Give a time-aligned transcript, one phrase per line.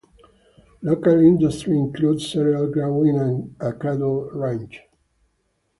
[0.81, 4.81] Local industry includes cereal growing and a cattle ranch.